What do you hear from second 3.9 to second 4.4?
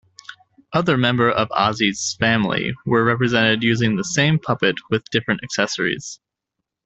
the same